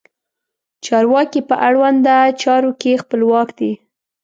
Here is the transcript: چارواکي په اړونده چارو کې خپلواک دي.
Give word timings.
چارواکي 0.85 1.41
په 1.49 1.55
اړونده 1.67 2.17
چارو 2.41 2.71
کې 2.81 3.01
خپلواک 3.03 3.49
دي. 3.59 3.71